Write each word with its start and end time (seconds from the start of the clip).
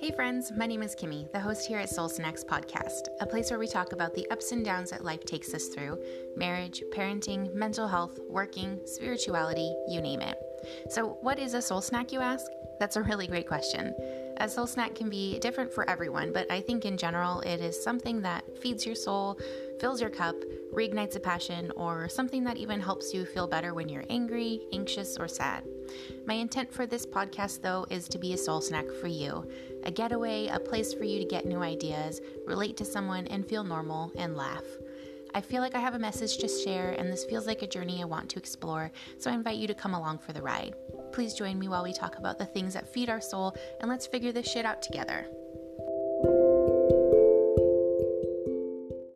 Hey, 0.00 0.12
friends, 0.12 0.52
my 0.56 0.64
name 0.64 0.84
is 0.84 0.94
Kimmy, 0.94 1.28
the 1.32 1.40
host 1.40 1.66
here 1.66 1.80
at 1.80 1.88
Soul 1.90 2.08
Snacks 2.08 2.44
Podcast, 2.44 3.08
a 3.20 3.26
place 3.26 3.50
where 3.50 3.58
we 3.58 3.66
talk 3.66 3.92
about 3.92 4.14
the 4.14 4.30
ups 4.30 4.52
and 4.52 4.64
downs 4.64 4.90
that 4.90 5.04
life 5.04 5.24
takes 5.24 5.52
us 5.52 5.66
through 5.66 6.00
marriage, 6.36 6.84
parenting, 6.92 7.52
mental 7.52 7.88
health, 7.88 8.20
working, 8.28 8.78
spirituality, 8.84 9.74
you 9.88 10.00
name 10.00 10.20
it. 10.20 10.38
So, 10.88 11.18
what 11.20 11.40
is 11.40 11.54
a 11.54 11.60
soul 11.60 11.80
snack, 11.80 12.12
you 12.12 12.20
ask? 12.20 12.46
That's 12.78 12.94
a 12.94 13.02
really 13.02 13.26
great 13.26 13.48
question. 13.48 13.92
A 14.36 14.48
soul 14.48 14.68
snack 14.68 14.94
can 14.94 15.10
be 15.10 15.40
different 15.40 15.72
for 15.72 15.90
everyone, 15.90 16.32
but 16.32 16.48
I 16.48 16.60
think 16.60 16.84
in 16.84 16.96
general 16.96 17.40
it 17.40 17.60
is 17.60 17.82
something 17.82 18.22
that 18.22 18.44
feeds 18.62 18.86
your 18.86 18.94
soul, 18.94 19.36
fills 19.80 20.00
your 20.00 20.10
cup, 20.10 20.36
reignites 20.72 21.16
a 21.16 21.20
passion, 21.20 21.72
or 21.72 22.08
something 22.08 22.44
that 22.44 22.56
even 22.56 22.80
helps 22.80 23.12
you 23.12 23.24
feel 23.24 23.48
better 23.48 23.74
when 23.74 23.88
you're 23.88 24.04
angry, 24.08 24.60
anxious, 24.72 25.16
or 25.18 25.26
sad. 25.26 25.64
My 26.26 26.34
intent 26.34 26.72
for 26.72 26.86
this 26.86 27.06
podcast, 27.06 27.62
though, 27.62 27.86
is 27.90 28.08
to 28.08 28.18
be 28.18 28.32
a 28.32 28.38
soul 28.38 28.60
snack 28.60 28.86
for 29.00 29.08
you 29.08 29.48
a 29.84 29.90
getaway, 29.90 30.48
a 30.48 30.58
place 30.58 30.92
for 30.92 31.04
you 31.04 31.18
to 31.18 31.24
get 31.24 31.46
new 31.46 31.60
ideas, 31.60 32.20
relate 32.46 32.76
to 32.76 32.84
someone, 32.84 33.26
and 33.28 33.46
feel 33.46 33.64
normal 33.64 34.12
and 34.16 34.36
laugh. 34.36 34.64
I 35.34 35.40
feel 35.40 35.62
like 35.62 35.74
I 35.74 35.80
have 35.80 35.94
a 35.94 35.98
message 35.98 36.38
to 36.38 36.48
share, 36.48 36.92
and 36.92 37.12
this 37.12 37.24
feels 37.24 37.46
like 37.46 37.62
a 37.62 37.66
journey 37.66 38.02
I 38.02 38.06
want 38.06 38.28
to 38.30 38.38
explore, 38.38 38.90
so 39.18 39.30
I 39.30 39.34
invite 39.34 39.58
you 39.58 39.66
to 39.68 39.74
come 39.74 39.94
along 39.94 40.18
for 40.18 40.32
the 40.32 40.42
ride. 40.42 40.74
Please 41.12 41.34
join 41.34 41.58
me 41.58 41.68
while 41.68 41.84
we 41.84 41.92
talk 41.92 42.16
about 42.16 42.38
the 42.38 42.46
things 42.46 42.74
that 42.74 42.92
feed 42.92 43.08
our 43.08 43.20
soul, 43.20 43.56
and 43.80 43.88
let's 43.90 44.06
figure 44.06 44.32
this 44.32 44.50
shit 44.50 44.64
out 44.64 44.82
together. 44.82 45.26